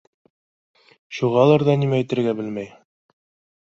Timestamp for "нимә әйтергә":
1.85-2.37